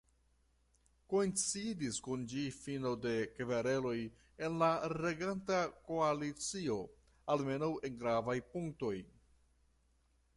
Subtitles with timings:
[1.11, 3.93] Koincidis kun ĝi fino de kvereloj
[4.47, 4.69] en la
[5.05, 5.59] reganta
[5.91, 6.79] koalicio,
[7.35, 8.95] almenaŭ en gravaj punktoj.